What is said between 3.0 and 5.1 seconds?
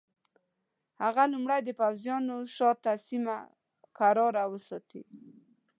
سیمه کراره وساتي.